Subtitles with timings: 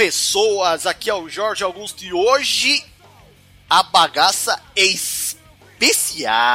[0.00, 2.82] pessoas, aqui é o Jorge Augusto e hoje
[3.68, 6.48] a bagaça é especial.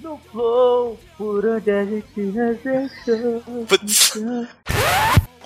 [0.00, 3.40] No flow, por onde a gente nos deixou.
[3.68, 4.16] Putz.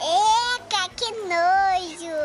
[0.01, 2.17] Eca, que nojo!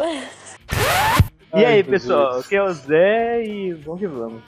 [1.55, 4.41] E aí, Ai, pessoal, aqui é o Zé e vamos que vamos.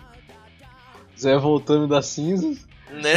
[1.19, 2.65] Zé voltando das cinzas.
[2.89, 3.15] Né?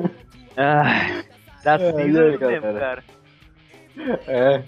[0.56, 1.26] Ai,
[1.66, 2.80] É, cinza e aí, mesmo, galera?
[2.80, 3.04] cara.
[4.26, 4.62] É.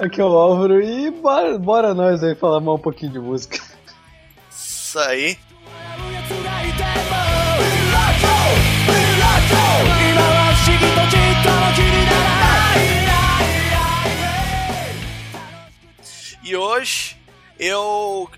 [0.00, 3.58] Aqui é o Álvaro e bora, bora nós aí falar mais um pouquinho de música.
[4.50, 5.38] Isso aí.
[16.42, 17.16] E hoje
[17.58, 18.30] eu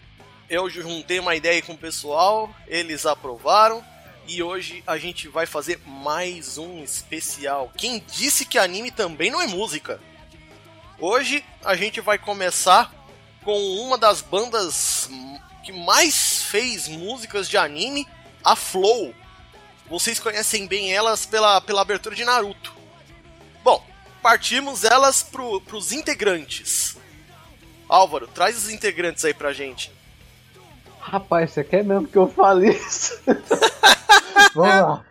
[0.48, 3.84] eu juntei uma ideia com o pessoal, eles aprovaram
[4.28, 7.72] e hoje a gente vai fazer mais um especial.
[7.76, 10.00] Quem disse que anime também não é música?
[10.98, 12.92] Hoje a gente vai começar
[13.44, 15.08] com uma das bandas
[15.62, 18.06] que mais fez músicas de anime,
[18.44, 19.14] a Flow.
[19.88, 22.74] Vocês conhecem bem elas pela, pela abertura de Naruto.
[23.62, 23.84] Bom,
[24.22, 26.96] partimos elas pro, pros integrantes.
[27.88, 29.92] Álvaro, traz os integrantes aí pra gente.
[30.98, 33.20] Rapaz, você quer mesmo que eu fale isso?
[34.54, 35.04] Vamos lá.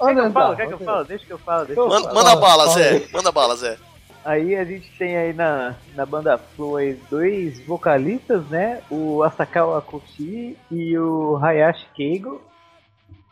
[0.00, 0.56] Quer que eu Onde falo?
[0.56, 1.04] Quer que eu falo?
[1.04, 1.66] Deixa que eu falo.
[1.66, 2.14] Deixa eu Manda, falo.
[2.14, 3.08] manda fala, bala, Zé.
[3.12, 3.78] Manda bala, Zé.
[4.24, 6.76] Aí a gente tem aí na, na banda Flow
[7.08, 8.82] dois vocalistas, né?
[8.90, 12.40] O Asakawa Koshi e o Hayashi Keigo.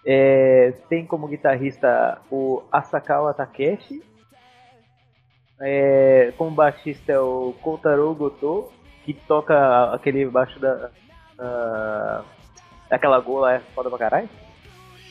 [0.05, 4.03] É, tem como guitarrista o Asakawa Takeshi.
[5.61, 8.73] É, como baixista é o Kotaro Goto,
[9.05, 10.91] que toca aquele baixo da.
[11.37, 12.25] da
[12.89, 14.29] daquela gola é foda pra caralho.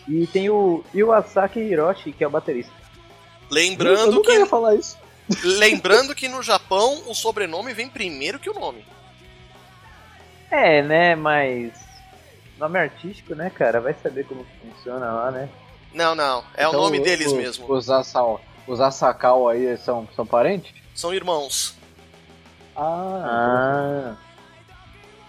[0.07, 2.73] E tem o Iwasaki Hiroshi, que é o baterista.
[3.49, 4.97] eu Lembrando nunca que, ia falar isso.
[5.43, 8.85] Lembrando que no Japão o sobrenome vem primeiro que o nome.
[10.49, 11.73] É, né, mas.
[12.57, 13.79] Nome artístico, né, cara?
[13.79, 15.49] Vai saber como que funciona lá, né?
[15.93, 16.43] Não, não.
[16.55, 17.71] É o Então, nome deles os- mesmo.
[17.71, 20.73] Os, Asal, os Asakal aí são, são parentes?
[20.95, 21.75] São irmãos.
[22.75, 24.15] Ah, Ah.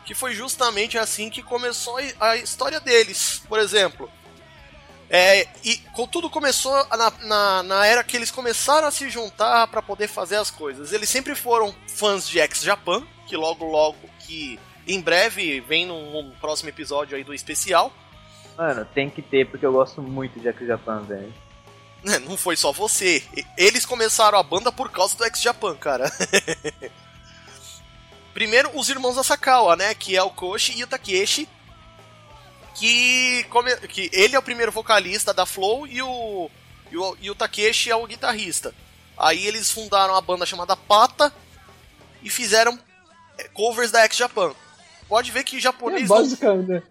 [0.07, 3.43] que foi justamente assim que começou a história deles.
[3.49, 4.11] Por exemplo,
[5.11, 5.81] é, e
[6.11, 10.37] tudo começou na, na, na era que eles começaram a se juntar para poder fazer
[10.37, 10.93] as coisas.
[10.93, 16.11] Eles sempre foram fãs de X Japan, que logo logo que em breve vem num,
[16.11, 17.93] num próximo episódio aí do especial.
[18.57, 21.33] Mano, tem que ter, porque eu gosto muito de X Japan, velho.
[22.05, 23.23] né, Não foi só você.
[23.57, 26.11] Eles começaram a banda por causa do X Japan, cara.
[28.35, 29.95] Primeiro, os irmãos Asakawa, né?
[29.95, 31.49] Que é o Koshi e o Takeshi.
[32.75, 36.51] Que, come- que ele é o primeiro vocalista da Flow e o,
[36.93, 38.73] e o, e o Takeshi é o guitarrista.
[39.17, 41.33] Aí eles fundaram a banda chamada Pata
[42.23, 42.79] e fizeram
[43.37, 44.53] é, covers da X Japan.
[45.09, 46.09] Pode ver que é japonês.
[46.09, 46.83] não- basicamente, né?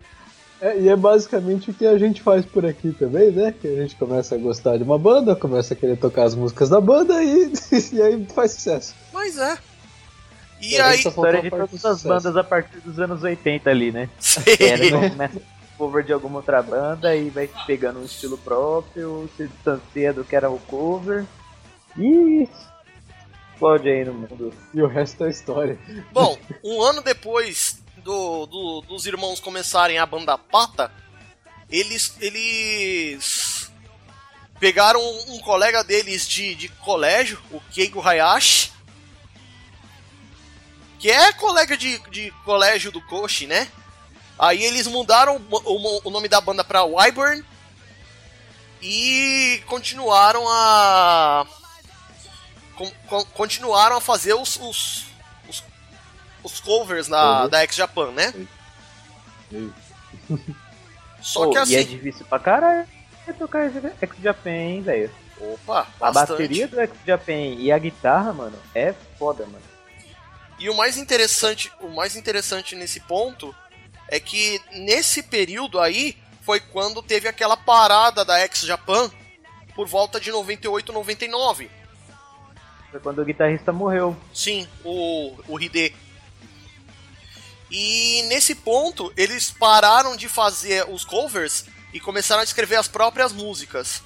[0.59, 3.53] É, e é basicamente o que a gente faz por aqui também, né?
[3.61, 6.67] Que a gente começa a gostar de uma banda, começa a querer tocar as músicas
[6.69, 7.53] da banda e,
[7.93, 8.95] e aí faz sucesso.
[9.13, 9.57] Mas é.
[10.59, 11.03] E É, aí.
[11.03, 14.09] faltou História a de todas as bandas a partir dos anos 80 ali, né?
[14.19, 14.41] Sim.
[14.59, 15.41] Era começa
[15.77, 20.35] cover de alguma outra banda e vai pegando um estilo próprio, se distancia do que
[20.35, 21.25] era o cover.
[21.97, 22.47] E
[23.53, 24.53] explode aí no mundo.
[24.73, 25.77] E o resto é história.
[26.11, 30.91] Bom, um ano depois do, do- dos irmãos começarem a banda Pata,
[31.69, 33.71] eles, eles
[34.59, 38.71] pegaram um colega deles de, de colégio, o Keigo Hayashi,
[40.99, 43.67] que é colega de, de colégio do Koshi, né?
[44.39, 47.43] Aí eles mudaram o, nome da banda pra Wyburn
[48.81, 51.47] e continuaram a
[52.75, 55.05] con- con- continuaram a fazer os, os,
[55.49, 55.63] os,
[56.43, 57.49] os covers na, Uhum.
[57.49, 58.31] da X Japan, né?
[61.21, 61.73] Só Pô, que assim.
[61.73, 62.87] E é difícil pra caralho
[63.37, 65.11] tocar X Japan, hein, velho.
[65.39, 66.29] Opa, A bastante.
[66.31, 69.61] bateria do X Japan e a guitarra, mano, é foda, mano.
[70.57, 73.53] E o mais interessante, o mais interessante nesse ponto
[74.09, 79.11] é que nesse período aí foi quando teve aquela parada da X Japan
[79.75, 81.69] por volta de 98, 99.
[82.89, 84.15] Foi quando o guitarrista morreu.
[84.33, 85.93] Sim, o, o Hide.
[87.69, 93.33] E nesse ponto, eles pararam de fazer os covers e começaram a escrever as próprias
[93.33, 94.01] músicas.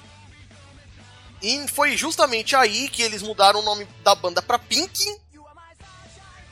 [1.40, 5.16] E foi justamente aí que eles mudaram o nome da banda pra Pink.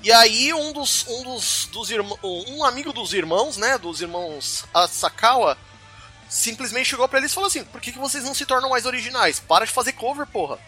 [0.03, 4.65] E aí um dos um dos, dos irmãos, um amigo dos irmãos, né, dos irmãos
[4.73, 5.59] Asakawa,
[6.29, 8.87] simplesmente chegou pra eles e falou assim: "Por que, que vocês não se tornam mais
[8.87, 9.39] originais?
[9.41, 10.59] Para de fazer cover, porra."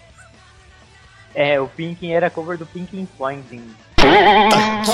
[1.35, 3.75] É, o Pinkin era cover do Pinkin Pointing.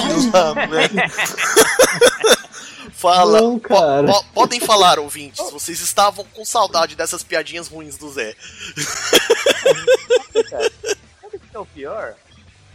[2.94, 3.68] Fala, Não, po-
[4.06, 5.50] po- podem falar, ouvintes.
[5.52, 8.34] Vocês estavam com saudade dessas piadinhas ruins do Zé.
[10.50, 12.14] Sabe o que é o pior?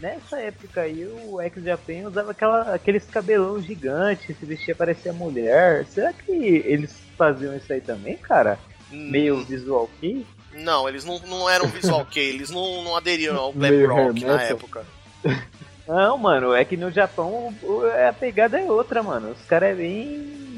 [0.03, 5.85] Nessa época aí o ex-Japan usava aquela, aqueles cabelão gigantes, se vestia parecia mulher.
[5.85, 6.29] Será que
[6.65, 8.59] eles faziam isso aí também, cara?
[8.91, 10.25] Meio visual kei?
[10.55, 14.44] Não, eles não, não eram visual kei, eles não, não aderiam ao Meio rock na
[14.44, 14.85] época.
[15.88, 17.55] Não, mano, é que no Japão
[18.05, 19.31] a pegada é outra, mano.
[19.31, 20.52] Os caras é bem.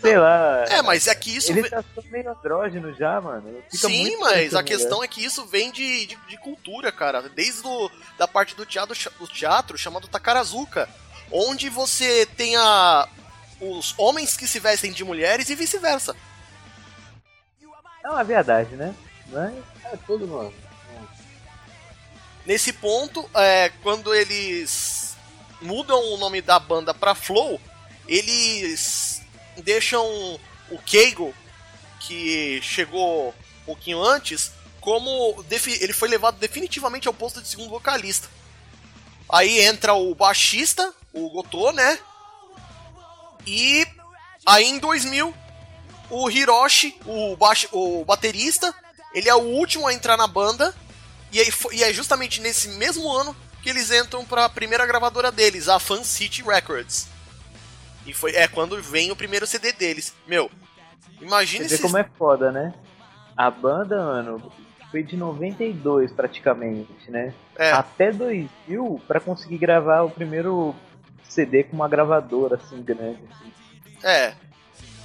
[0.00, 0.64] Sei lá.
[0.68, 1.50] É, mas é que isso.
[1.50, 3.62] Ele ve- tá meio andrógeno já, mano.
[3.70, 7.22] Fica Sim, mas a questão é que isso vem de, de, de cultura, cara.
[7.28, 10.88] Desde do, da parte do teatro, do teatro chamado Takarazuka,
[11.32, 13.08] onde você tem a,
[13.60, 16.14] os homens que se vestem de mulheres e vice-versa.
[18.04, 18.94] É uma verdade, né?
[19.26, 19.54] Mas
[19.92, 20.54] É tudo, mano.
[22.46, 25.14] Nesse ponto, é, quando eles
[25.60, 27.60] mudam o nome da banda pra Flow,
[28.06, 29.07] eles
[29.62, 30.04] deixam
[30.70, 31.34] o Keigo,
[32.00, 33.30] que chegou
[33.62, 35.44] um pouquinho antes, como
[35.80, 38.28] ele foi levado definitivamente ao posto de segundo vocalista.
[39.30, 41.98] Aí entra o baixista, o Gotô, né?
[43.46, 43.86] E
[44.46, 45.34] aí em 2000,
[46.10, 48.74] o Hiroshi, o, baix- o baterista,
[49.14, 50.74] ele é o último a entrar na banda.
[51.30, 55.30] E, aí, e é justamente nesse mesmo ano que eles entram para a primeira gravadora
[55.30, 57.06] deles, a Fan City Records.
[58.08, 60.14] E foi, é quando vem o primeiro CD deles.
[60.26, 60.50] Meu,
[61.20, 62.72] imagina você vê como é foda, né?
[63.36, 64.50] A banda, mano,
[64.90, 67.34] foi de 92 praticamente, né?
[67.56, 70.74] É, Até 2000 pra conseguir gravar o primeiro
[71.22, 73.20] CD com uma gravadora assim grande.
[73.30, 73.52] Assim.
[74.02, 74.32] é,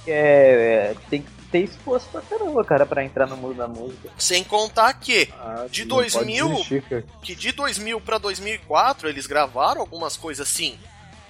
[0.06, 4.08] É, é, tem que ter esforço pra caramba, cara, pra entrar no mundo da música.
[4.18, 6.48] sem contar que Ah, De não pode 2000?
[6.48, 10.78] desistir, que de 2000 para 2004 eles gravaram algumas coisas sim,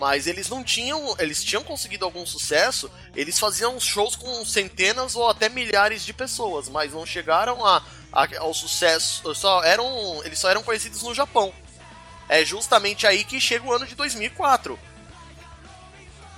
[0.01, 5.29] mas eles não tinham, eles tinham conseguido algum sucesso, eles faziam shows com centenas ou
[5.31, 7.83] até milhares de pessoas, mas não chegaram a,
[8.13, 11.53] a- ao sucesso, só eram, eles só eram conhecidos no Japão.
[12.29, 14.79] É justamente aí que chega o ano de 2004.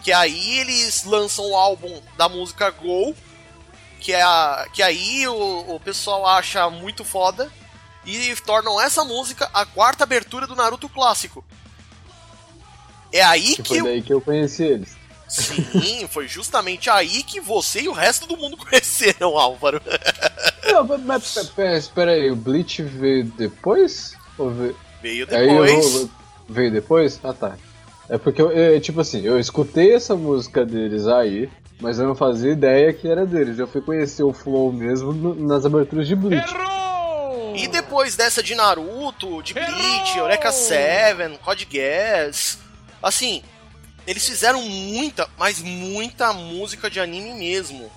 [0.02, 3.14] Que aí eles lançam o álbum da música Go,
[4.00, 7.50] que é a, que aí o, o pessoal acha muito foda
[8.04, 11.44] e tornam essa música a quarta abertura do Naruto clássico.
[13.12, 14.96] É aí Que que foi eu- daí que eu conheci eles.
[15.28, 19.80] Sim, foi justamente aí que você e o resto do mundo conheceram, Álvaro.
[20.64, 24.14] Não, mas, mas pe- pe- espera aí, o Bleach veio depois?
[24.38, 24.76] Ou veio...
[25.02, 25.92] Veio Aí eu depois.
[25.92, 26.10] vou-
[26.48, 27.20] veio depois?
[27.24, 27.56] Ah tá.
[28.08, 31.48] É porque, eu, é, tipo assim, eu escutei essa música deles aí,
[31.80, 33.58] mas eu não fazia ideia que era deles.
[33.58, 36.54] Eu fui conhecer o Flow mesmo no- nas aberturas de Bleach.
[37.56, 42.58] E depois dessa de Naruto, de Bleach, Eureka 7, Code Geass,
[43.06, 43.42] assim,
[44.06, 47.90] eles fizeram muita, mas muita música de anime mesmo.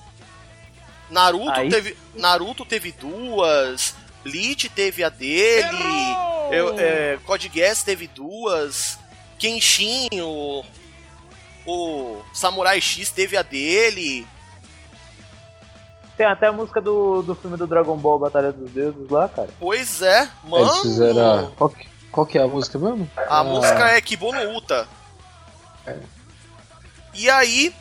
[1.09, 6.15] Naruto Aí- teve, Naruto teve duas, Bleach teve a dele,
[6.51, 8.99] eu, é, Code Geass teve duas,
[9.39, 10.63] Kenshin, o,
[11.65, 14.27] o Samurai X teve a dele.
[16.17, 19.49] Tem até a música do, do filme do Dragon Ball Batalha dos Deuses lá, cara.
[19.59, 20.65] Pois é, mano.
[20.65, 21.47] Eles fizeram.
[21.47, 23.09] a- Qual que, qual que é a música mesmo?
[23.15, 24.85] A Ah, música é Kibo no Uta.
[27.13, 27.73] E aí,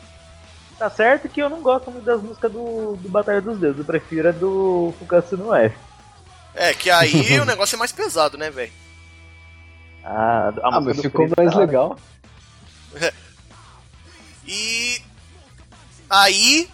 [0.77, 3.85] Tá certo que eu não gosto muito das músicas do, do Batalha dos Deuses, eu
[3.85, 5.75] prefiro a do Fukatsu no F.
[6.55, 8.71] é que aí o negócio é mais pesado, né, velho?
[10.05, 11.99] Ah, a Ah, mas do ficou mais tá- legal.
[14.47, 15.01] E
[16.09, 16.69] aí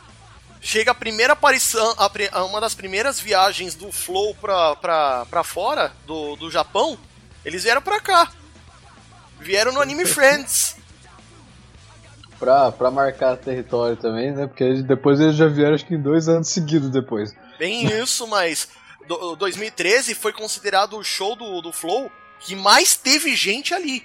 [0.62, 5.92] chega a primeira aparição, a- uma das primeiras viagens do Flow pra, pra, pra fora
[6.06, 6.98] do, do Japão.
[7.44, 8.32] Eles vieram pra cá.
[9.40, 10.78] Vieram no Anime Friends.
[12.46, 14.46] Pra, pra marcar território também, né?
[14.46, 17.34] Porque depois eles já vieram, acho que em dois anos seguidos depois.
[17.58, 18.68] Bem isso, mas
[19.08, 24.04] do- 2013 foi considerado o show do, do Flow que mais teve gente ali.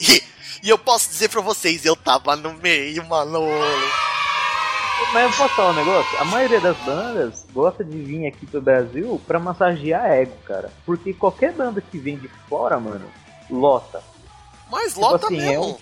[0.00, 0.22] E,
[0.62, 3.40] e eu posso dizer pra vocês, eu tava no meio, mano.
[5.12, 6.18] Mas eu posso falar um negócio?
[6.20, 10.70] A maioria das bandas gosta de vir aqui pro Brasil pra massagear ego, cara.
[10.86, 13.10] Porque qualquer banda que vem de fora, mano,
[13.50, 14.02] lota.
[14.70, 15.78] Mas lota assim, é mesmo.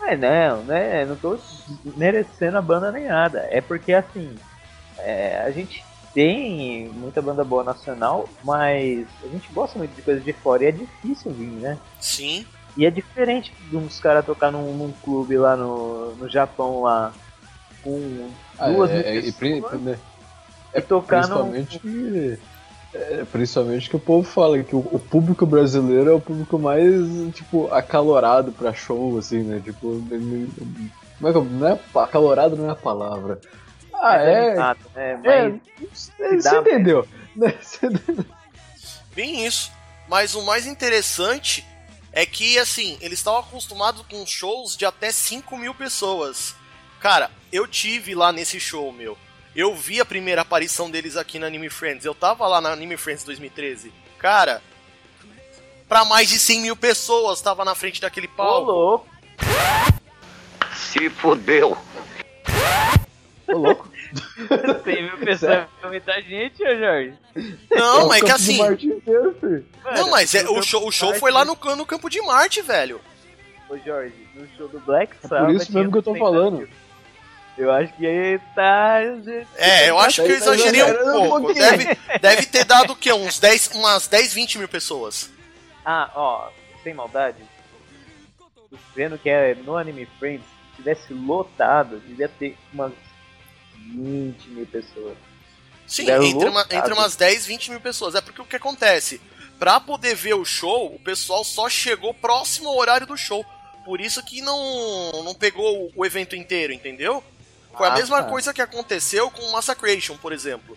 [0.00, 1.04] Mas não, né?
[1.04, 1.38] Não tô
[1.96, 3.46] merecendo a banda nem nada.
[3.50, 4.34] É porque assim,
[4.98, 10.20] é, a gente tem muita banda boa nacional, mas a gente gosta muito de coisa
[10.20, 11.78] de fora e é difícil vir, né?
[12.00, 12.44] Sim.
[12.76, 17.12] E é diferente de uns caras tocar num, num clube lá no, no Japão lá
[17.82, 19.98] com Ah, duas é, mil é, e pessoas né,
[20.74, 22.40] e tocar num, principalmente.
[22.92, 26.92] É, principalmente que o povo fala que o, o, público brasileiro é o público mais,
[27.34, 29.60] tipo, acalorado pra show, assim, né?
[29.64, 30.02] Tipo,
[31.18, 33.40] como é que não é acalorado não é a palavra.
[33.94, 34.56] Ah, é.
[34.96, 37.06] é, é, você entendeu.
[39.14, 39.70] Bem isso.
[40.08, 41.64] Mas o mais interessante
[42.12, 46.56] é que, assim, eles estavam acostumados com shows de até 5 mil pessoas.
[46.98, 49.16] Cara, eu tive lá nesse show, meu.
[49.54, 52.04] Eu vi a primeira aparição deles aqui na Anime Friends.
[52.04, 53.92] Eu tava lá na Anime Friends 2013.
[54.18, 54.62] Cara,
[55.88, 58.70] pra mais de 100 mil pessoas tava na frente daquele palco.
[58.70, 59.08] Ô, louco.
[60.74, 61.76] Se fodeu.
[63.48, 63.90] Ô, louco.
[64.84, 67.14] 100 mil pessoas é muita gente, ô Jorge.
[67.70, 68.62] Não, mas é que assim.
[68.62, 69.64] Inteiro,
[69.96, 73.00] não, mas é, o show, o show foi lá no, no campo de Marte, velho.
[73.68, 75.46] Ô Jorge, no show do Black Sabbath.
[75.46, 76.68] Por isso mesmo que eu tô falando.
[77.60, 79.00] Eu acho que aí tá.
[79.54, 81.52] É, eu acho que eu exagerei um pouco.
[81.52, 83.12] Deve, deve ter dado o quê?
[83.12, 85.30] Uns 10, umas 10, 20 mil pessoas.
[85.84, 86.48] Ah, ó,
[86.82, 87.36] sem maldade.
[88.96, 92.92] Vendo que é no Anime Friends, se tivesse lotado, devia ter umas
[93.74, 95.18] 20 mil pessoas.
[95.86, 98.14] Sim, entre, uma, entre umas 10, 20 mil pessoas.
[98.14, 99.20] É porque o que acontece?
[99.58, 103.44] Pra poder ver o show, o pessoal só chegou próximo ao horário do show.
[103.84, 107.22] Por isso que não, não pegou o evento inteiro, entendeu?
[107.76, 108.28] Foi a ah, mesma tá.
[108.28, 110.76] coisa que aconteceu com Massacration, por exemplo.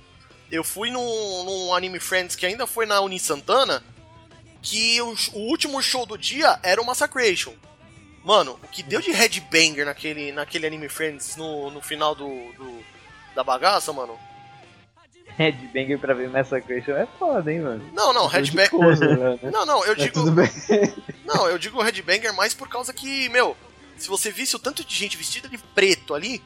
[0.51, 3.83] Eu fui num, num Anime Friends que ainda foi na Uni Santana,
[4.61, 7.53] que o, o, último show do dia era o Massacration.
[8.23, 12.83] Mano, o que deu de headbanger naquele, naquele Anime Friends no, no final do, do
[13.35, 14.17] da bagaça, mano.
[15.37, 17.89] Headbanger pra ver Massacration é foda, hein, mano.
[17.91, 18.71] Não, não, Headbanger.
[18.71, 19.39] Né?
[19.51, 20.19] não, não, eu digo.
[21.25, 23.57] não, eu digo Headbanger mais por causa que, meu,
[23.97, 26.41] se você visse o tanto de gente vestida de preto ali,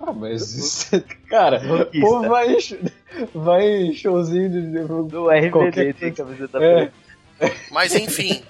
[0.00, 1.60] ah, mas isso, cara,
[2.00, 2.56] pô, vai,
[3.34, 6.92] vai showzinho de, do RBD tem camiseta é.
[7.70, 8.42] Mas enfim,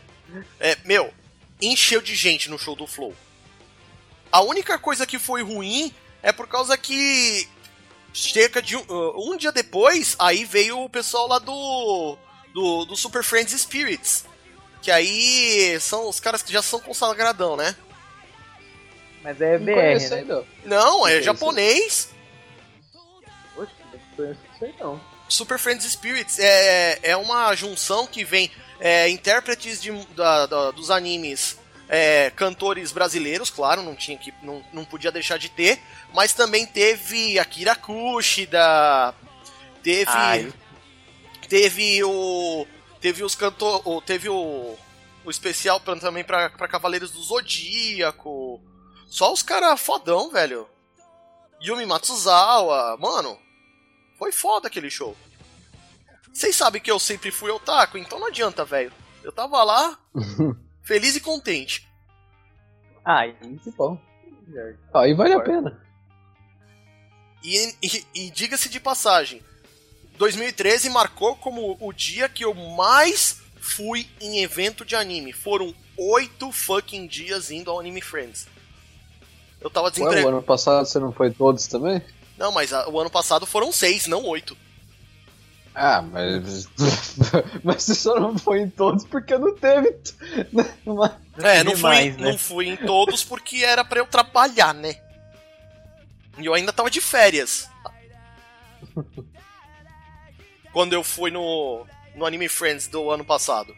[0.60, 1.12] é, meu,
[1.60, 3.14] encheu de gente no show do Flow.
[4.30, 7.48] A única coisa que foi ruim é por causa que
[8.12, 12.16] cerca de um, uh, um dia depois, aí veio o pessoal lá do,
[12.52, 14.24] do, do Super Friends Spirits.
[14.82, 17.74] Que aí são os caras que já são consagradão, né?
[19.22, 20.24] Mas é BR, né?
[20.24, 22.10] Não, não é japonês.
[23.54, 25.00] Poxa, não conheço isso aí não.
[25.28, 30.90] Super Friends Spirits é, é uma junção que vem é, intérpretes de, da, da, dos
[30.90, 31.58] animes,
[31.88, 35.80] é, cantores brasileiros, claro, não tinha que não, não podia deixar de ter,
[36.14, 39.14] mas também teve Akira Kushida,
[39.82, 40.52] teve Ai.
[41.48, 42.66] teve o
[43.00, 44.76] teve os cantor, teve o
[45.24, 48.60] o especial pra, também para Cavaleiros do Zodíaco.
[49.08, 50.68] Só os caras fodão, velho.
[51.62, 53.38] Yumi Matsuzawa, mano.
[54.18, 55.16] Foi foda aquele show.
[56.32, 58.92] Vocês sabem que eu sempre fui otaku, então não adianta, velho.
[59.24, 59.98] Eu tava lá,
[60.82, 61.88] feliz e contente.
[63.04, 63.26] Ah,
[63.62, 64.00] que bom.
[64.94, 65.82] Aí vale a pena.
[67.42, 69.42] E, e, e diga-se de passagem,
[70.16, 75.32] 2013 marcou como o dia que eu mais fui em evento de anime.
[75.32, 78.46] Foram oito fucking dias indo ao Anime Friends.
[79.60, 80.26] Eu tava desempregado.
[80.26, 82.02] o ano passado você não foi todos também?
[82.36, 84.56] Não, mas a, o ano passado foram seis, não oito.
[85.74, 86.68] Ah, mas.
[87.62, 89.96] mas você só não foi em todos porque não teve.
[90.84, 91.20] Uma...
[91.38, 92.30] É, não fui, mais, né?
[92.30, 94.96] não fui em todos porque era para eu trabalhar, né?
[96.38, 97.68] E eu ainda tava de férias.
[100.72, 103.74] Quando eu fui no, no Anime Friends do ano passado.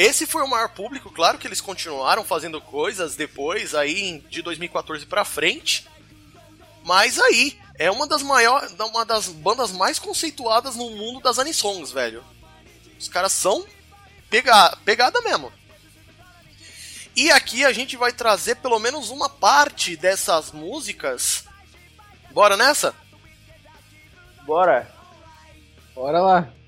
[0.00, 5.04] Esse foi o maior público, claro que eles continuaram fazendo coisas depois, aí de 2014
[5.04, 5.86] para frente.
[6.82, 11.92] Mas aí, é uma das maiores, uma das bandas mais conceituadas no mundo das anisongs,
[11.92, 12.24] velho.
[12.98, 13.66] Os caras são
[14.30, 15.52] pega, pegada mesmo.
[17.14, 21.44] E aqui a gente vai trazer pelo menos uma parte dessas músicas.
[22.30, 22.94] Bora nessa?
[24.46, 24.90] Bora.
[25.94, 26.59] Bora lá.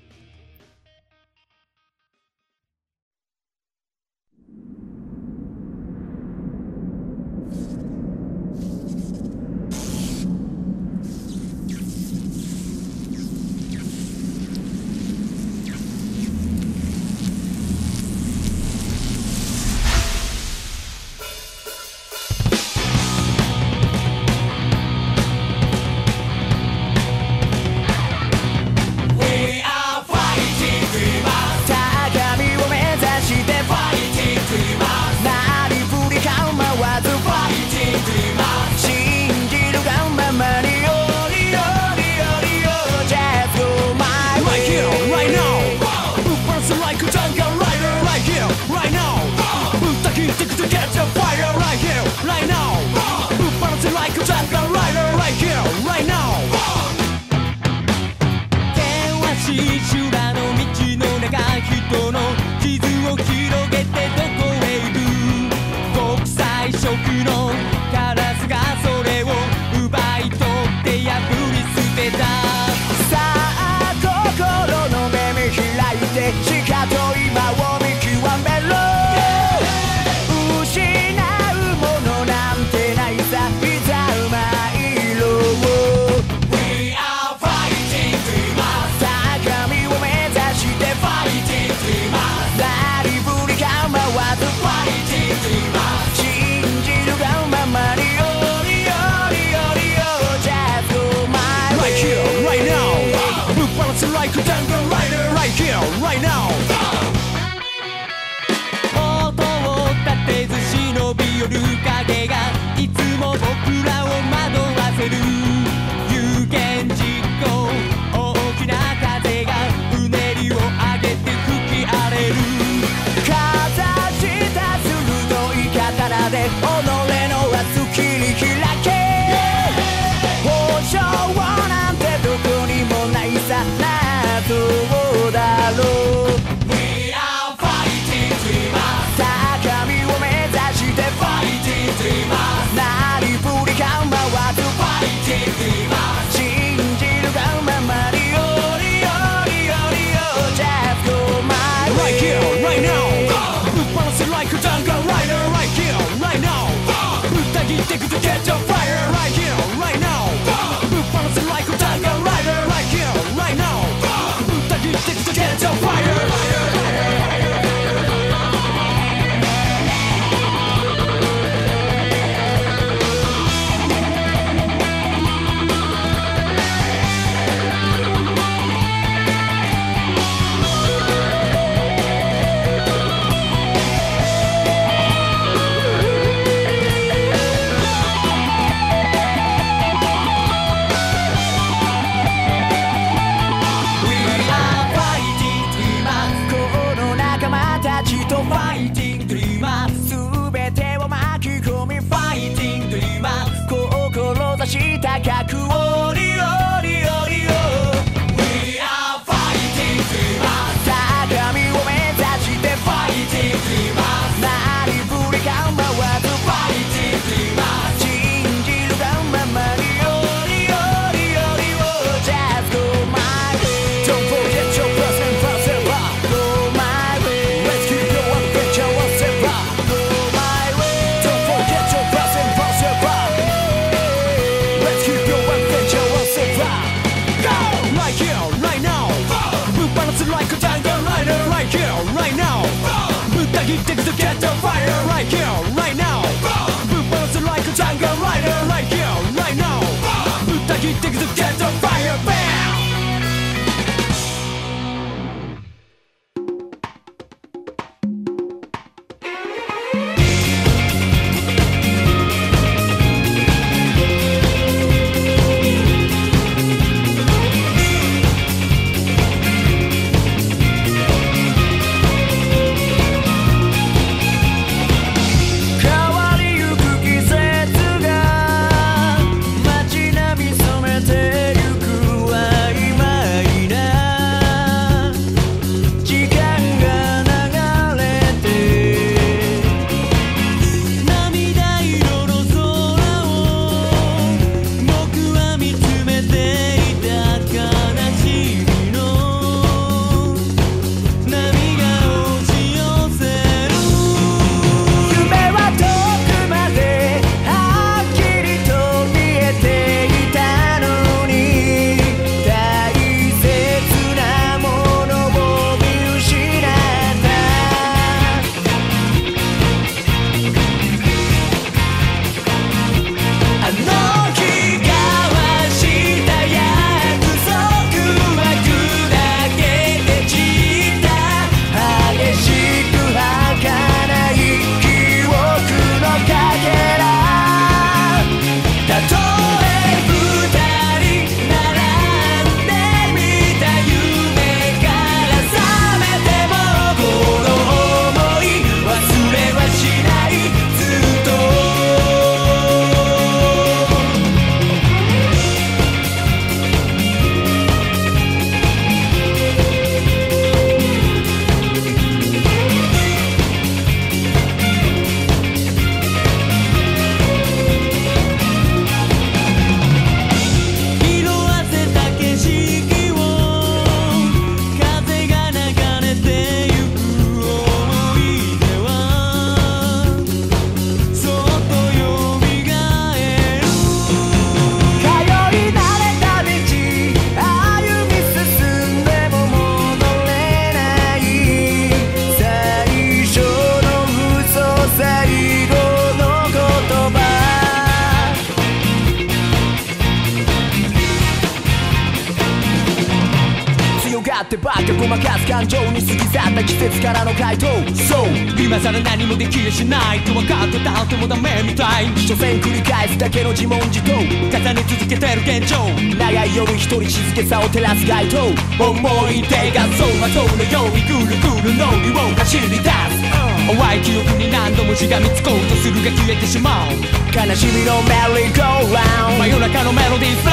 [427.35, 430.52] 悲しみのメリーゴーラウンド真夜中のメロディー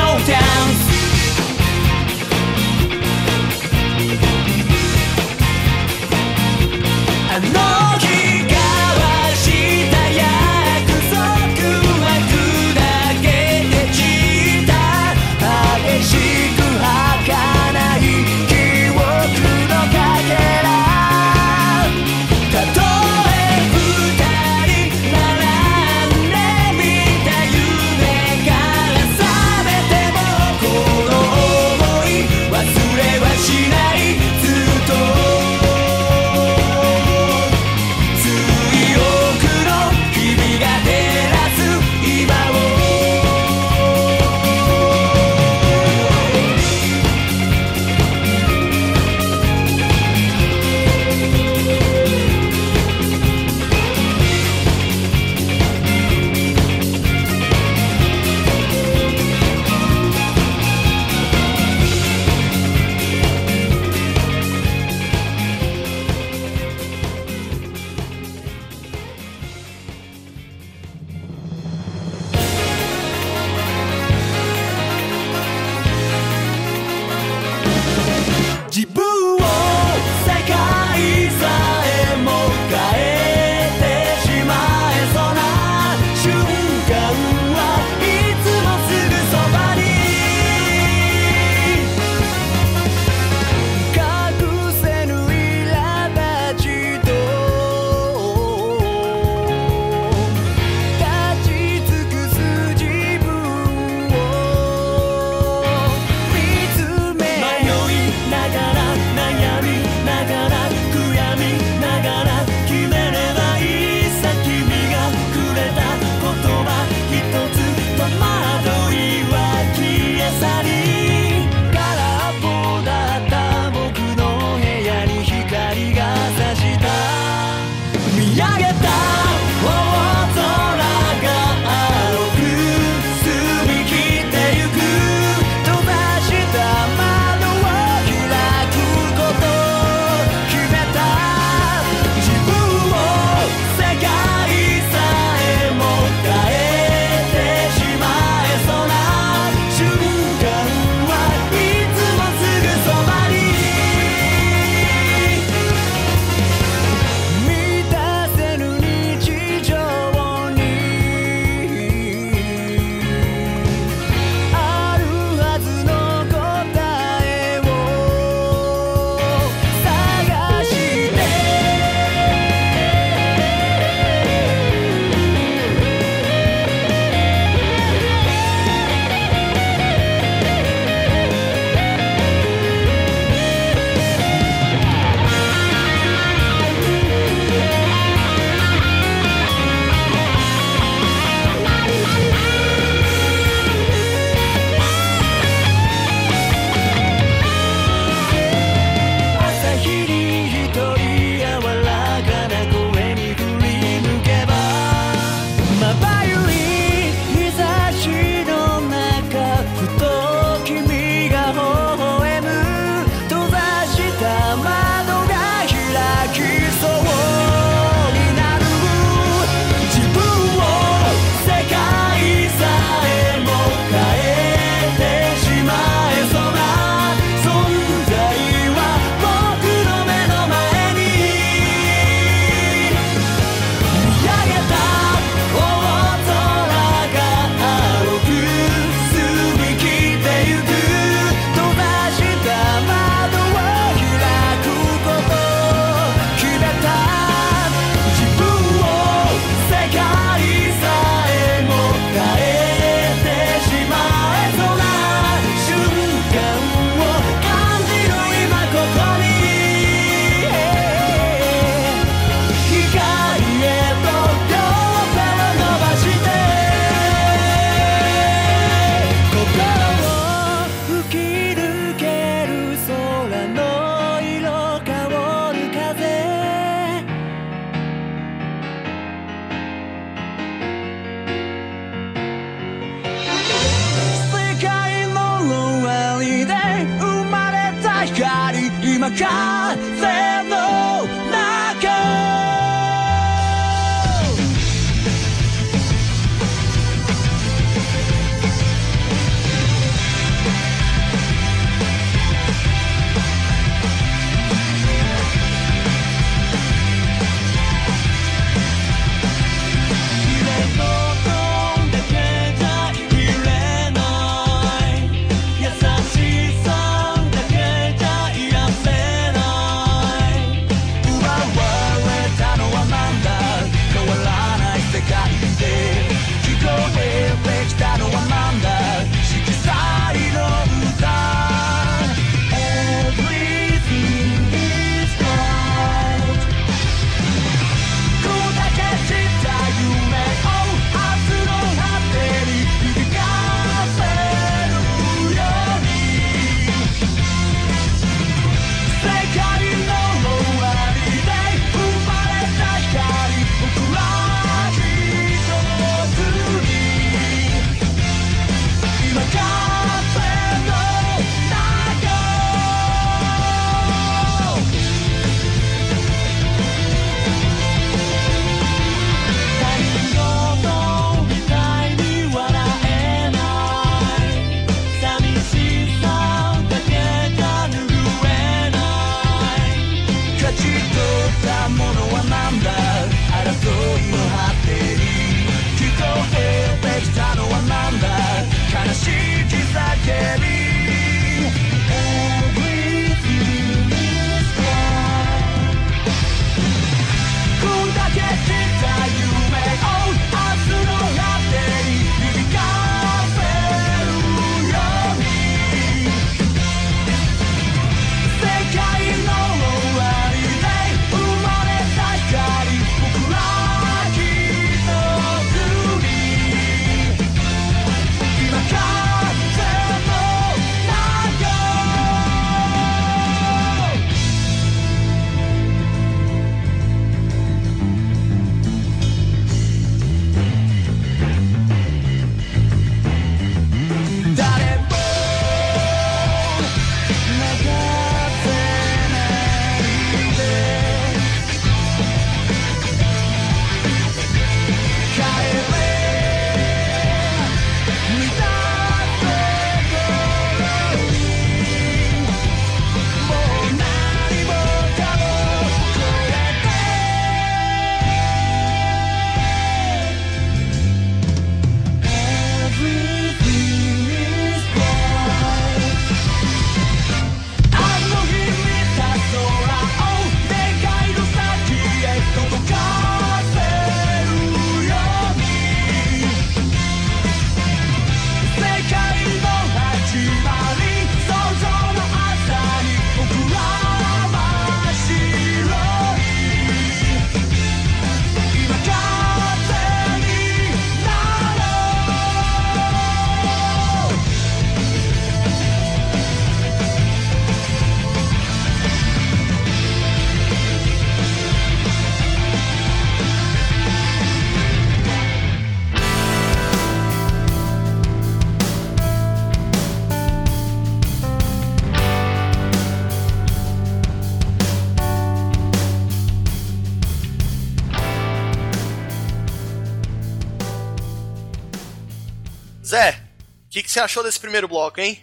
[523.81, 525.21] que, que você achou desse primeiro bloco, hein?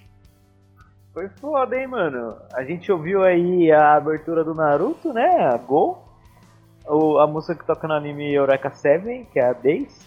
[1.14, 2.38] Foi foda, hein, mano?
[2.54, 5.48] A gente ouviu aí a abertura do Naruto, né?
[5.48, 6.04] A Gol.
[6.86, 10.06] O, a música que toca no anime Eureka 7, que é a Days.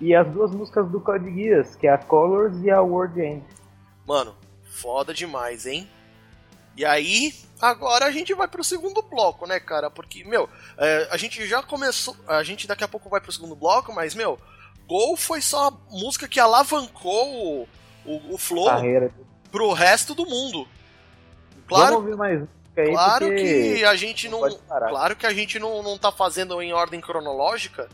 [0.00, 3.44] E as duas músicas do Code Geass, que é a Colors e a World End.
[4.06, 5.88] Mano, foda demais, hein?
[6.76, 9.90] E aí, agora a gente vai pro segundo bloco, né, cara?
[9.90, 12.16] Porque, meu, é, a gente já começou.
[12.26, 14.38] A gente daqui a pouco vai pro segundo bloco, mas, meu,
[14.88, 17.68] Gol foi só a música que alavancou o,
[18.06, 19.12] o, o flow Carreira.
[19.52, 20.66] pro resto do mundo.
[21.66, 22.02] Claro,
[22.74, 24.40] claro que a gente não.
[24.66, 24.88] parar.
[24.88, 27.86] Claro que a gente não, não tá fazendo em ordem cronológica,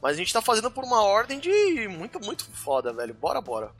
[0.00, 3.12] mas a gente tá fazendo por uma ordem de muito, muito foda, velho.
[3.12, 3.70] Bora, bora.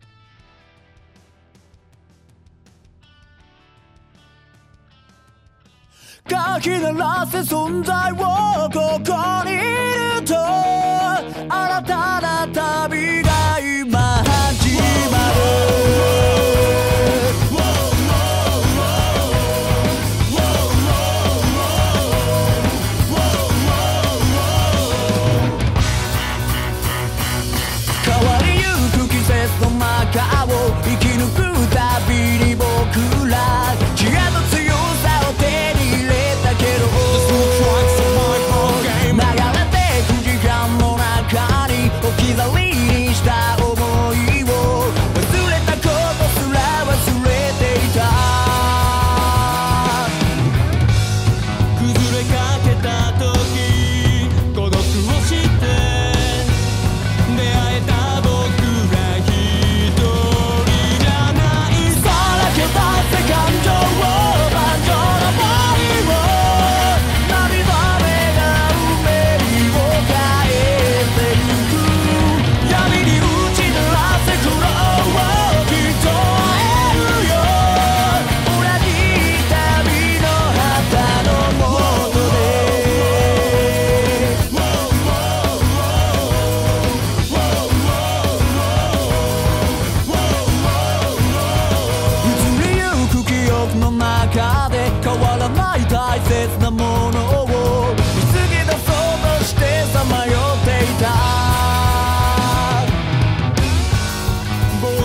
[6.28, 8.16] かき鳴らせ存在を
[8.70, 13.91] ここにいると新たな旅が今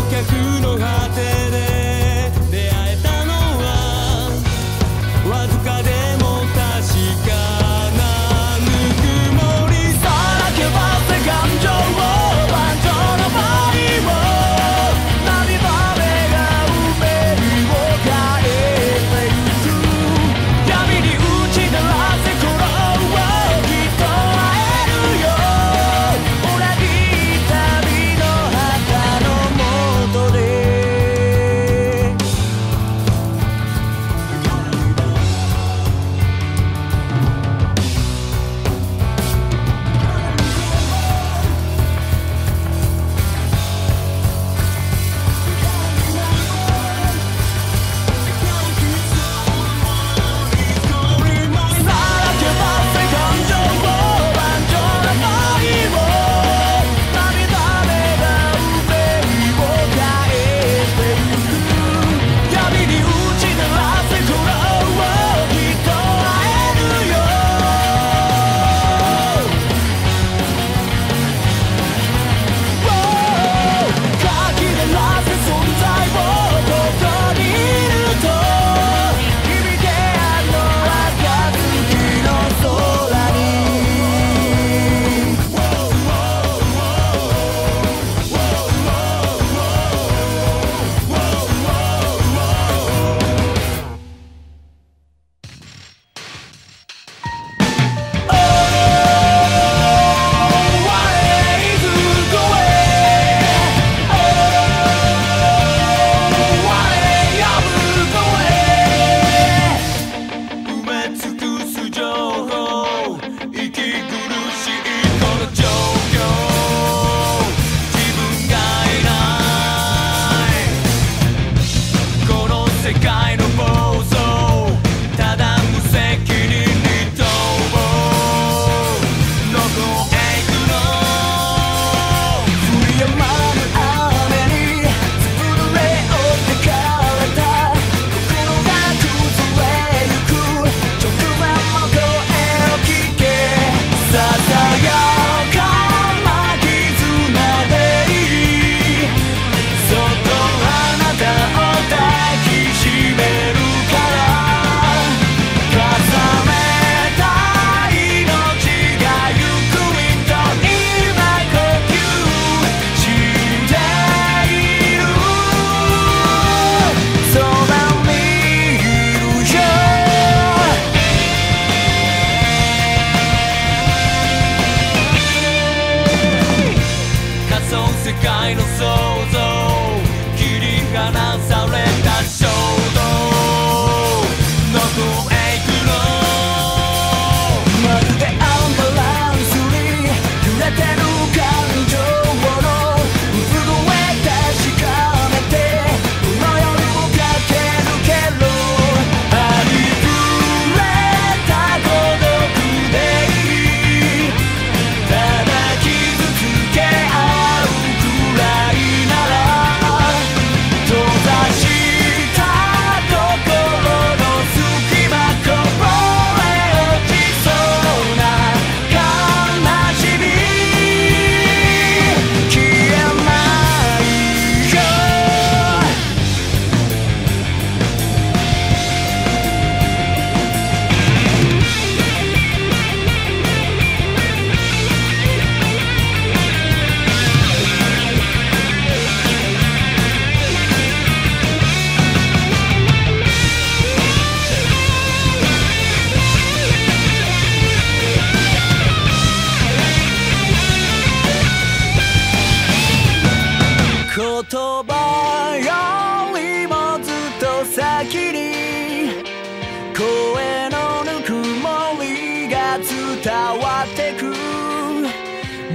[0.09, 1.76] 客の果てで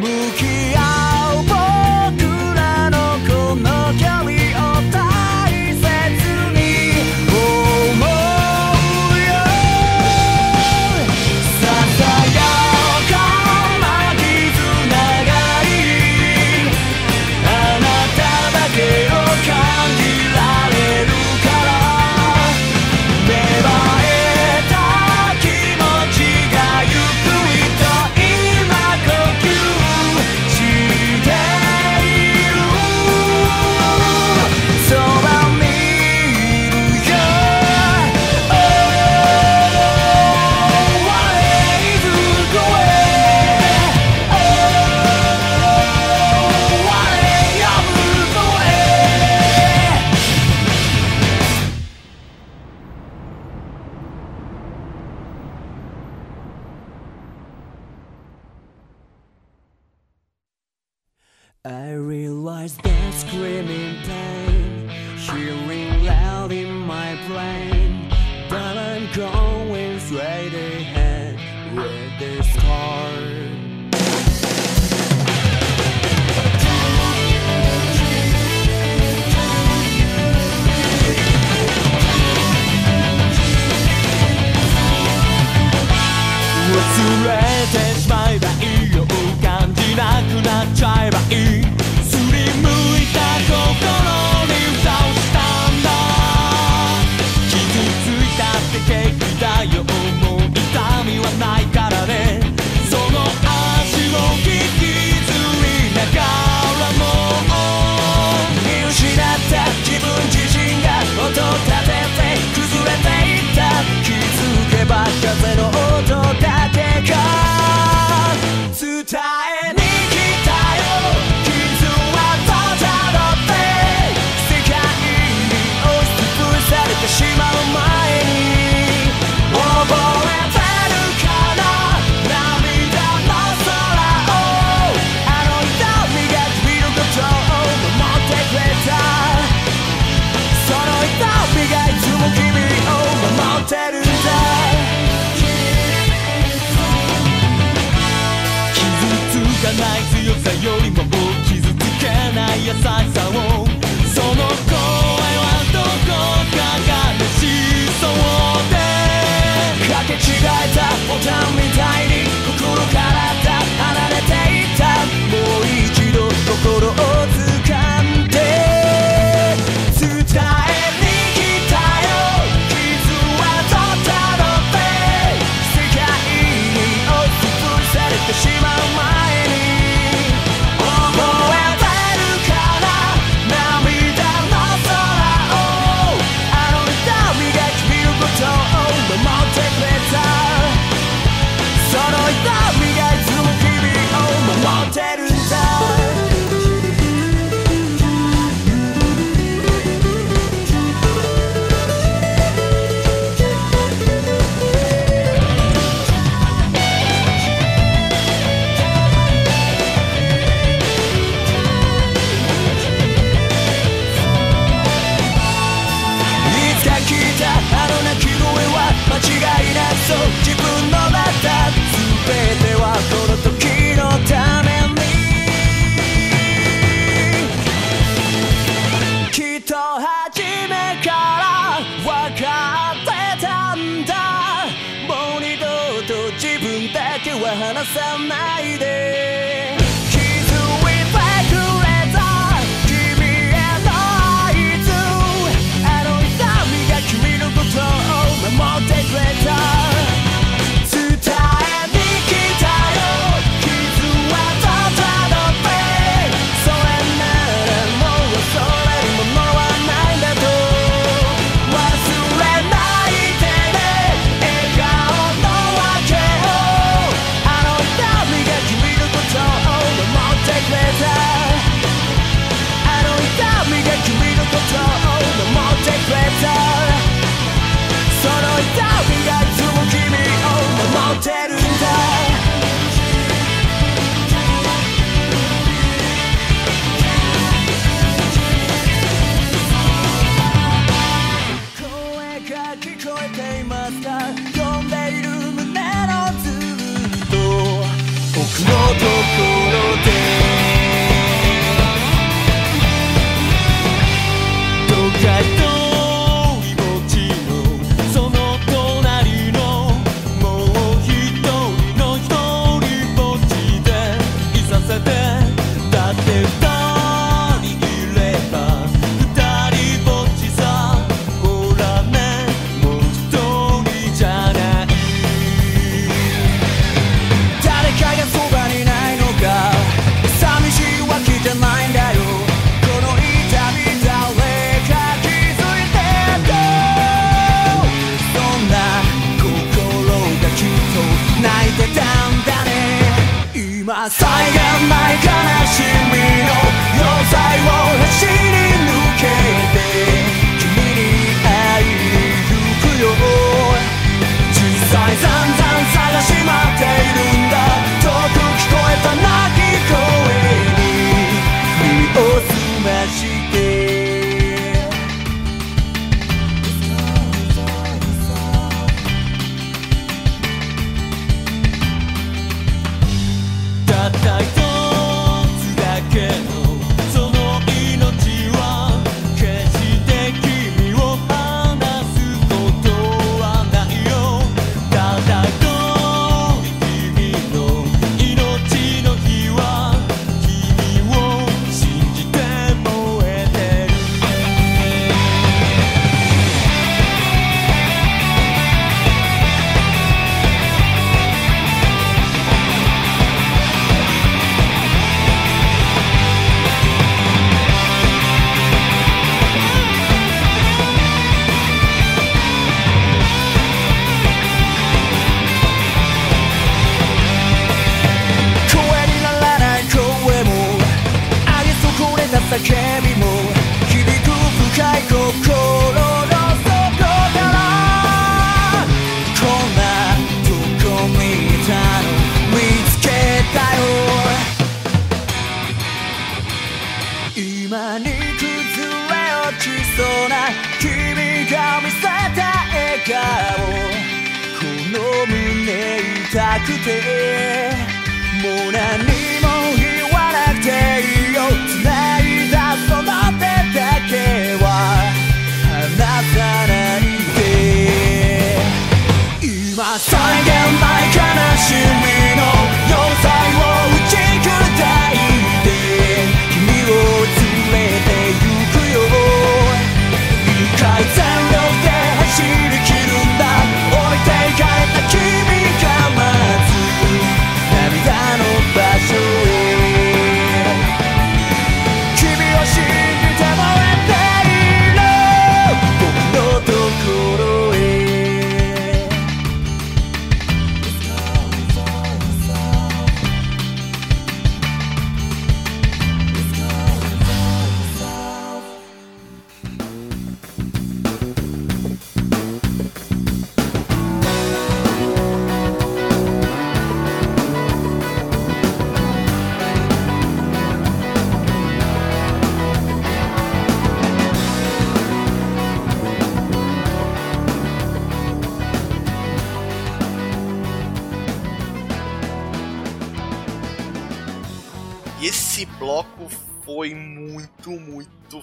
[0.02, 0.81] 向き合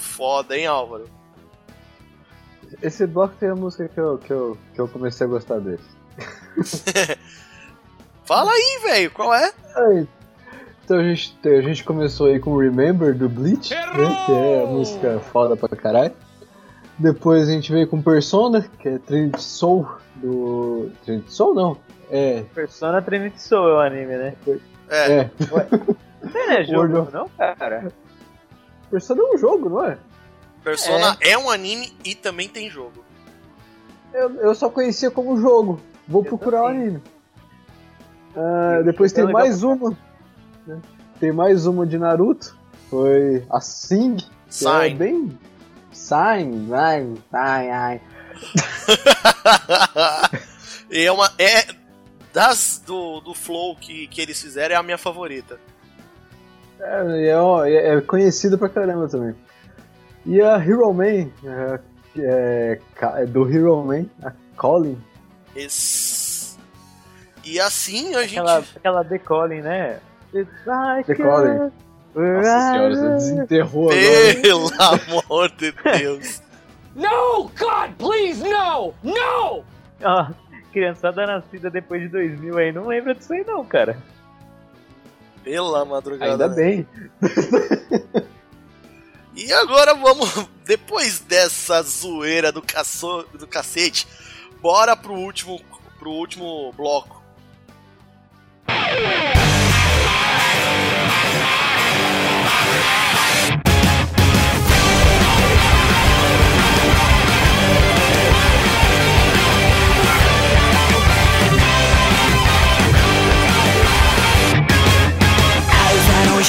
[0.09, 1.05] foda, hein, Álvaro?
[2.81, 5.79] Esse bloco tem a música que eu, que eu, que eu comecei a gostar dele.
[8.25, 9.51] Fala aí, velho, qual é?
[9.75, 10.07] Aí,
[10.83, 14.25] Então a gente, a gente começou aí com Remember do Bleach, né?
[14.25, 16.13] Que é a música foda pra caralho.
[16.97, 20.91] Depois a gente veio com Persona, que é Trinity Soul do.
[21.05, 21.77] Trinity Soul não.
[22.11, 22.43] É.
[22.53, 24.35] Persona Trinity Soul é o anime, né?
[24.89, 25.31] É, É.
[26.21, 27.91] Não é jogo, World não, cara?
[28.89, 29.97] Persona é um jogo, não é?
[30.63, 31.37] Persona é.
[31.37, 33.03] um anime e também tem jogo.
[34.13, 35.79] Eu, eu só conhecia como jogo.
[36.07, 36.81] Vou Eu procurar o também.
[36.81, 37.03] anime.
[38.35, 39.97] Ah, depois tem legal mais uma.
[40.65, 40.79] né?
[41.19, 42.57] Tem mais uma de Naruto.
[42.89, 44.15] Foi a Sing.
[44.17, 44.95] Que é Sign.
[44.95, 45.39] bem.
[45.91, 48.01] Sign, vai, vai, ai.
[50.89, 51.31] e é uma.
[51.37, 51.79] É.
[52.31, 55.59] Das do, do Flow que, que eles fizeram, é a minha favorita.
[56.79, 59.35] É, é, é, é conhecida pra caramba também.
[60.25, 61.79] E a Hero Man, é,
[62.17, 62.79] é,
[63.17, 64.97] é do Hero Man, a Colin.
[65.55, 66.57] Esse-
[67.43, 68.39] E assim a gente.
[68.39, 69.99] Aquela, aquela decolling, né?
[70.33, 71.49] It's like Decolling.
[71.49, 71.71] a-
[72.15, 74.41] Nossa senhora, você desenterrou agora.
[74.41, 74.69] Pelo
[75.23, 76.41] amor de Deus.
[76.95, 77.43] No!
[77.57, 78.93] God, please, no!
[79.03, 79.63] No!
[80.03, 80.27] Ó,
[80.73, 83.97] criançada nascida depois de 2000 aí não lembra disso aí não, cara.
[85.43, 86.31] Pela madrugada.
[86.31, 86.55] Ainda né?
[86.55, 86.87] bem.
[89.35, 90.29] E agora vamos,
[90.67, 94.05] depois dessa zoeira do, caço, do cacete,
[94.61, 95.61] bora pro último,
[95.97, 97.23] pro último bloco.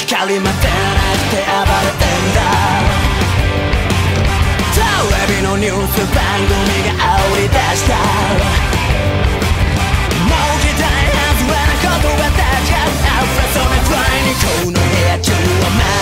[0.05, 2.39] 光待てなくて暴れてんだ。
[4.73, 4.79] テ
[5.27, 6.53] レビのニュース番組
[6.85, 7.93] が煽り出した。
[10.27, 16.00] もう期待外れなことは確かに溢れそうなくらいにこの部屋中は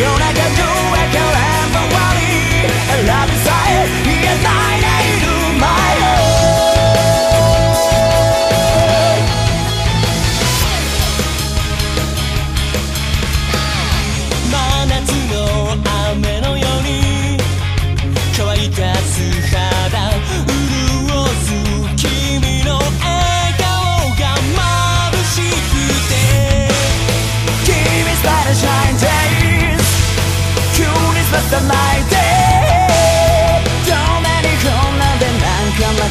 [0.00, 0.29] que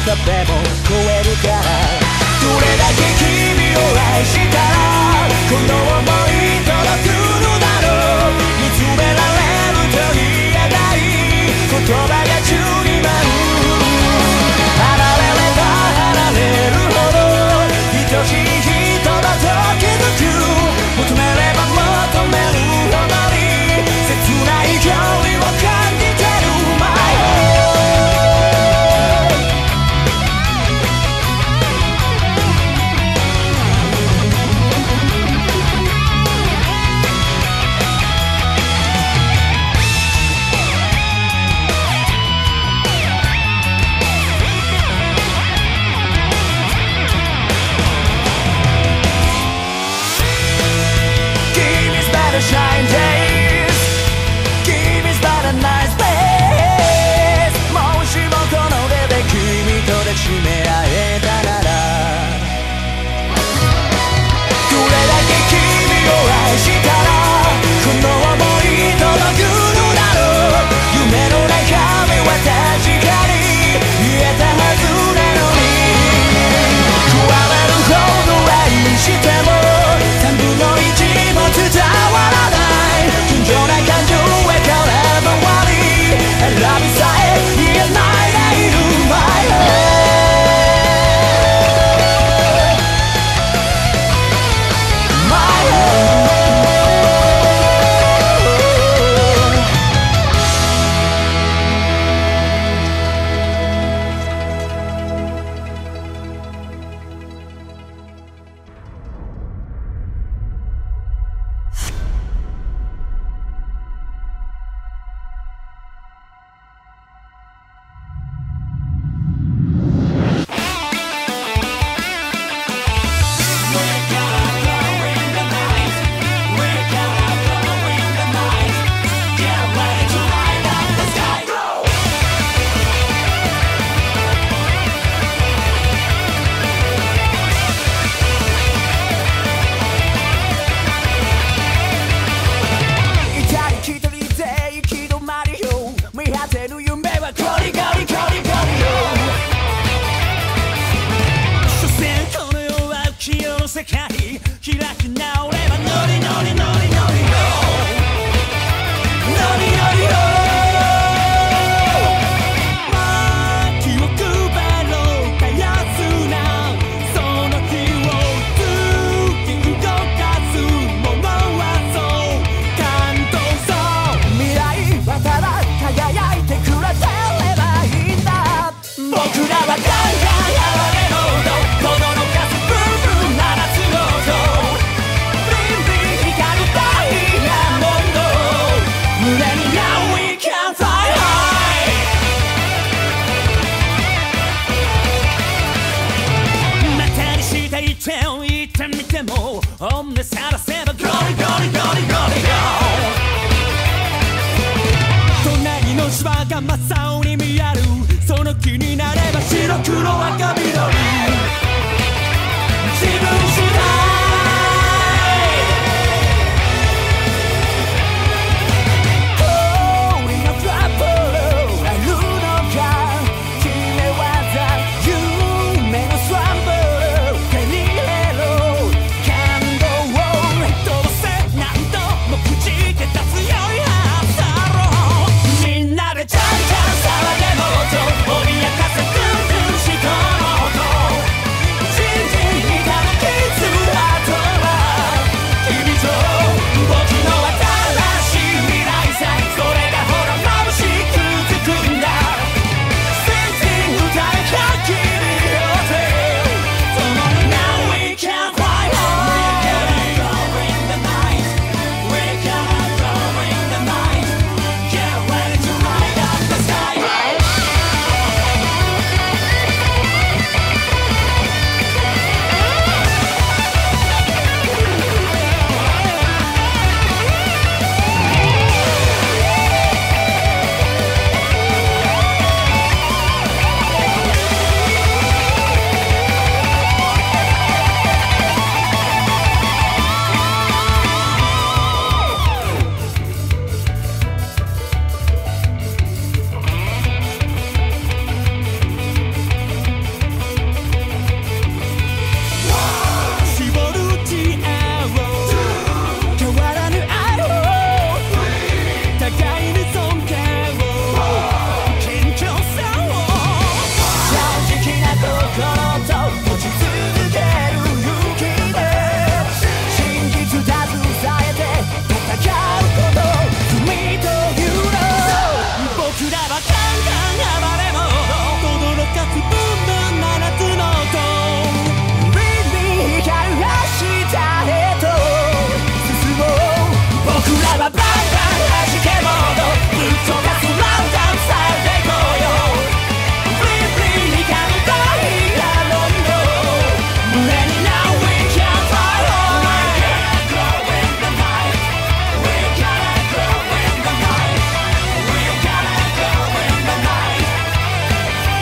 [0.06, 0.56] 壁も
[0.88, 1.60] 超えるから
[2.40, 3.78] どれだけ君を
[4.14, 4.64] 愛したら
[5.48, 6.72] この想い届
[7.04, 7.12] く
[7.44, 7.88] のだろ
[8.28, 10.98] う見つめられると言えない
[11.70, 12.19] 言葉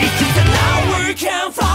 [0.01, 1.68] It keeps an hour can fly.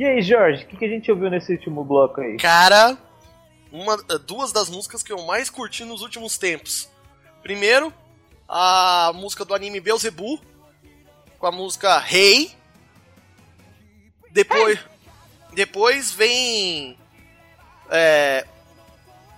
[0.00, 2.38] E aí, Jorge, o que, que a gente ouviu nesse último bloco aí?
[2.38, 2.96] Cara,
[3.70, 6.88] uma, duas das músicas que eu mais curti nos últimos tempos.
[7.42, 7.92] Primeiro,
[8.48, 10.40] a música do anime Beelzebub,
[11.38, 12.50] com a música Hey.
[14.30, 14.78] Depois,
[15.52, 16.96] depois vem
[17.90, 18.46] é,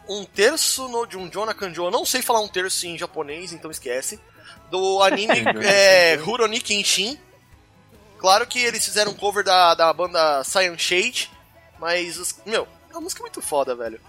[0.09, 1.87] um terço no- de um Jonah Kanjo.
[1.87, 4.21] Eu não sei falar um terço em japonês, então esquece.
[4.71, 7.19] Do anime é, Rurouni Kenshin.
[8.23, 11.31] Claro que eles fizeram um cover da, da banda Cyan Shade,
[11.79, 14.01] mas, os- meu, a música é muito foda, velho.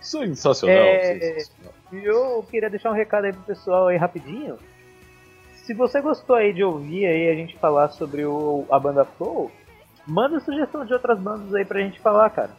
[0.00, 0.76] Sensacional.
[0.76, 1.74] É, sensacional.
[1.92, 4.58] E eu queria deixar um recado aí pro pessoal aí rapidinho.
[5.64, 9.50] Se você gostou aí de ouvir aí a gente falar sobre o, a banda Flow,
[10.06, 12.50] manda sugestão de outras bandas aí pra gente falar, cara.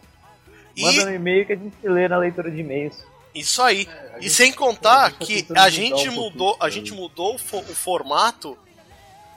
[0.78, 2.96] Manda E no e-mail que a gente lê na leitura de e-mails.
[3.34, 3.88] isso aí.
[3.90, 7.76] É, E sem contar que a gente um mudou, a gente mudou o, fo- o
[7.76, 8.58] formato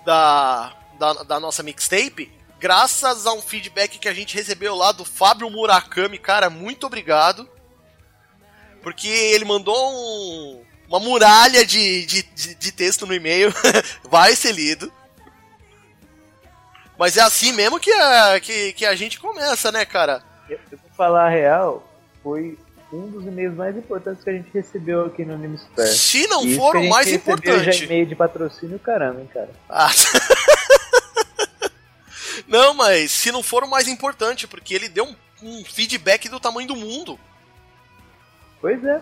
[0.05, 2.31] da, da, da nossa mixtape
[2.61, 7.49] graças a um feedback que a gente recebeu lá do Fábio Murakami, cara, muito obrigado.
[8.83, 13.53] Porque ele mandou um- uma muralha de, de, de, de texto no e-mail,
[14.11, 14.93] vai ser lido.
[16.99, 20.23] Mas é assim mesmo que a, que, que a gente começa, né, cara?
[20.49, 21.89] Eu, eu falar a real,
[22.25, 22.59] foi
[22.93, 25.89] um dos e-mails mais importantes que a gente recebeu aqui no Animesphere.
[25.89, 27.73] Se não Isso for o mais importante.
[27.73, 29.51] Já e-mail de patrocínio, caramba, hein, cara.
[29.69, 29.91] Ah.
[32.49, 36.41] não, mas se não for o mais importante, porque ele deu um, um feedback do
[36.41, 37.19] tamanho do mundo.
[38.61, 39.01] Pois é.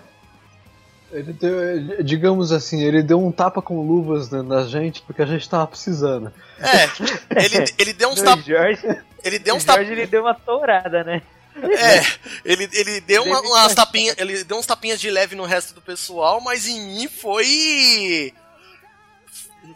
[1.12, 5.26] Ele deu, digamos assim, ele deu um tapa com luvas na, na gente porque a
[5.26, 6.32] gente tava precisando.
[6.59, 10.07] É, ele, ele deu uns O tap, Jorge, ele deu o uns tap, Jorge ele
[10.07, 11.22] deu uma tourada, né?
[11.62, 12.00] É,
[12.44, 15.80] ele, ele deu uma- umas tapinhas, ele deu uns tapinhas de leve no resto do
[15.80, 18.32] pessoal, mas em mim foi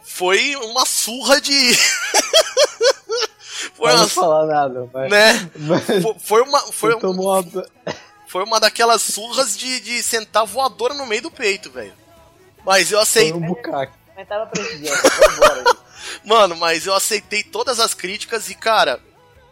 [0.05, 1.75] foi uma surra de
[3.75, 5.11] foi Não uma, vou falar nada, mas.
[5.11, 5.51] né?
[5.57, 7.45] mas Fo- Foi uma foi, uma.
[8.27, 11.93] foi uma daquelas surras de, de sentar voadora no meio do peito, velho.
[12.65, 13.33] Mas eu aceitei.
[13.33, 13.57] um.
[14.17, 15.01] Mas tava precisando,
[15.35, 15.65] embora.
[16.25, 19.01] Mano, mas eu aceitei todas as críticas e, cara,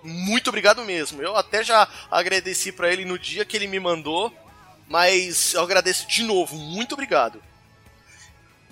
[0.03, 1.23] muito obrigado mesmo.
[1.23, 4.33] Eu até já agradeci pra ele no dia que ele me mandou,
[4.89, 7.43] mas eu agradeço de novo, muito obrigado.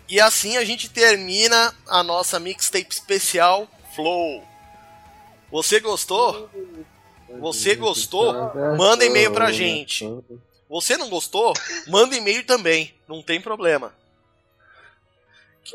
[0.08, 4.46] E assim a gente termina a nossa mixtape especial Flow.
[5.50, 6.50] Você gostou?
[7.40, 8.32] Você gostou?
[8.76, 10.06] Manda e-mail pra gente.
[10.68, 11.52] Você não gostou?
[11.86, 12.94] Manda e-mail também.
[13.08, 13.92] Não tem problema.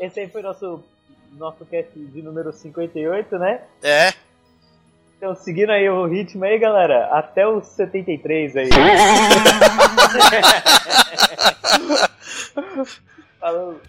[0.00, 0.82] Esse aí foi nosso,
[1.32, 3.62] nosso cast de número 58, né?
[3.82, 4.14] É.
[5.22, 8.68] Então, seguindo aí o ritmo aí, galera, até os 73 aí.
[13.38, 13.80] Falou.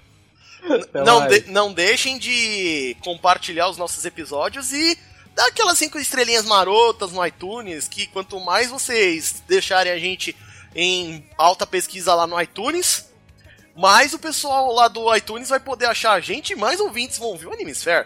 [0.69, 4.95] Até Não, de- não deixem de compartilhar os nossos episódios e
[5.33, 10.35] dar aquelas cinco estrelinhas marotas no iTunes, que quanto mais vocês deixarem a gente
[10.75, 13.11] em alta pesquisa lá no iTunes,
[13.75, 17.29] mais o pessoal lá do iTunes vai poder achar a gente e mais ouvintes vão
[17.29, 18.05] ouvir o Animesphere.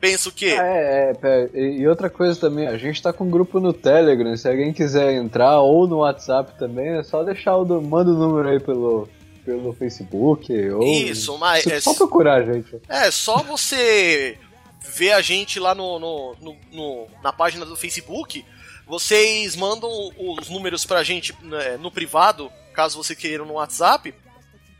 [0.00, 0.50] Penso que...
[0.54, 3.60] Ah, é, é, pera, e e outra coisa também, a gente tá com um grupo
[3.60, 7.82] no Telegram, se alguém quiser entrar, ou no WhatsApp também, é só deixar o, do-
[7.82, 9.06] manda o número aí pelo,
[9.44, 10.82] pelo Facebook, ou...
[10.82, 12.80] Isso, mas É é, só procurar, gente.
[12.88, 14.38] é só você
[14.82, 18.42] ver a gente lá no, no- no- no- na página do Facebook.
[18.86, 24.14] Vocês mandam os números pra gente né, no privado, caso você queira no WhatsApp.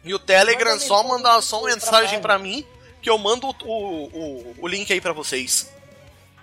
[0.03, 2.65] E o Telegram só mandar só uma mensagem pra mim
[3.03, 5.71] que eu mando o, o, o link aí pra vocês.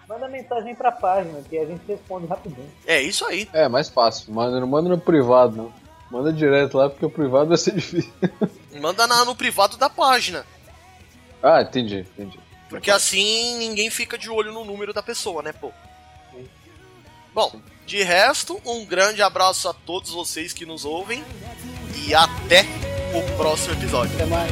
[0.07, 2.71] Manda mensagem pra página que a gente responde rapidinho.
[2.85, 3.47] É isso aí.
[3.53, 5.73] É, mais fácil, manda, não manda no privado, não.
[6.09, 8.13] Manda direto lá, porque o privado vai ser difícil.
[8.79, 10.45] Manda na- no privado da página.
[11.43, 12.39] ah, entendi, entendi.
[12.69, 15.71] Porque assim ninguém fica de olho no número da pessoa, né, pô?
[17.34, 21.23] Bom, de resto, um grande abraço a todos vocês que nos ouvem
[22.07, 22.65] e até
[23.13, 24.13] o próximo episódio.
[24.15, 24.51] Até mais.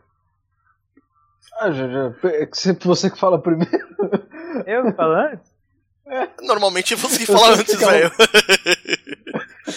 [1.61, 3.87] Ah, é que você- você que fala primeiro.
[4.65, 5.51] Eu que falo antes?
[6.41, 8.11] Normalmente você que fala antes, velho.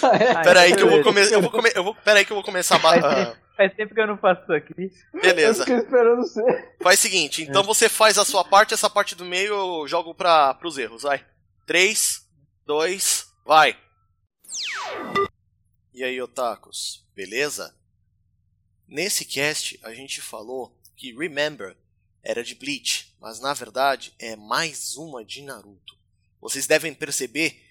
[0.03, 1.35] Ah, Pera aí que eu vou começar.
[1.35, 1.71] Eu vou come...
[1.75, 1.95] eu vou...
[1.95, 2.79] Pera aí que eu vou começar a.
[2.79, 4.91] ba- Faz, ah, tempo, faz tempo que eu não faço isso aqui.
[5.13, 5.65] Eu Beleza.
[5.65, 6.43] fiquei esperando você.
[6.83, 9.53] Faz o seguinte, então você faz a sua parte, essa parte do meio
[9.83, 11.25] eu jogo pra, pros erros, vai.
[11.67, 12.27] 3,
[12.67, 13.77] 2, vai.
[15.93, 17.73] E aí, otakus, beleza?
[18.89, 21.77] Nesse cast a gente falou que Remember
[22.23, 25.97] era de Bleach, mas na verdade é mais uma de Naruto.
[26.41, 27.63] Vocês devem perceber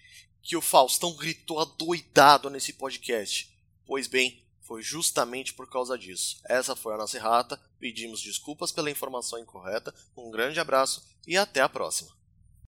[0.42, 3.52] que o Faustão gritou adoidado nesse podcast.
[3.86, 6.40] Pois bem, foi justamente por causa disso.
[6.46, 7.60] Essa foi a nossa errata.
[7.80, 9.94] Pedimos desculpas pela informação incorreta.
[10.16, 12.23] Um grande abraço e até a próxima.